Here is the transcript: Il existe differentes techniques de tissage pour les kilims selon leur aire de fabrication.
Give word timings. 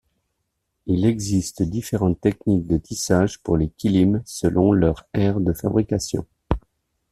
Il 0.87 1.05
existe 1.05 1.61
differentes 1.61 2.19
techniques 2.19 2.65
de 2.65 2.77
tissage 2.77 3.37
pour 3.43 3.55
les 3.55 3.69
kilims 3.69 4.19
selon 4.25 4.71
leur 4.71 5.05
aire 5.13 5.39
de 5.39 5.53
fabrication. 5.53 6.25